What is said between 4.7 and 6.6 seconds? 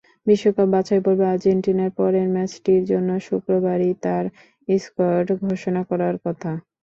Squad ঘোষণা করার কথা।